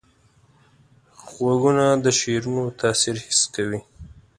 غوږونه 1.31 1.85
د 2.03 2.05
شعرونو 2.19 2.63
تاثیر 2.81 3.15
حس 3.25 3.41
کوي 3.55 3.79